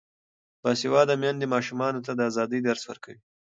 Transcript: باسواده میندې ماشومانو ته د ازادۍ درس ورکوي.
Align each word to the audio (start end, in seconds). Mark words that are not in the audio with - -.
باسواده 0.63 1.15
میندې 1.21 1.45
ماشومانو 1.55 2.03
ته 2.05 2.11
د 2.15 2.19
ازادۍ 2.29 2.59
درس 2.67 2.83
ورکوي. 2.89 3.19